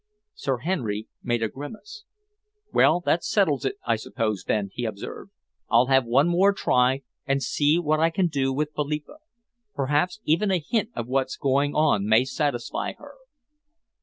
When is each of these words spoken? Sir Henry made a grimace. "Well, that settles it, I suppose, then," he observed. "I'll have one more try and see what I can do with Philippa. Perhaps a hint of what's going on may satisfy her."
Sir 0.33 0.57
Henry 0.57 1.07
made 1.21 1.43
a 1.43 1.47
grimace. 1.47 2.05
"Well, 2.73 3.01
that 3.01 3.23
settles 3.23 3.65
it, 3.65 3.75
I 3.85 3.97
suppose, 3.97 4.43
then," 4.45 4.71
he 4.73 4.83
observed. 4.83 5.29
"I'll 5.69 5.85
have 5.93 6.05
one 6.05 6.27
more 6.27 6.53
try 6.53 7.03
and 7.27 7.43
see 7.43 7.77
what 7.77 7.99
I 7.99 8.09
can 8.09 8.25
do 8.25 8.51
with 8.51 8.73
Philippa. 8.75 9.17
Perhaps 9.75 10.19
a 10.25 10.59
hint 10.59 10.89
of 10.95 11.05
what's 11.05 11.37
going 11.37 11.75
on 11.75 12.07
may 12.07 12.25
satisfy 12.25 12.93
her." 12.93 13.13